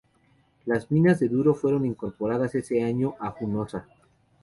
[0.65, 3.85] Las minas de Duro fueron incorporadas ese año a Hunosa.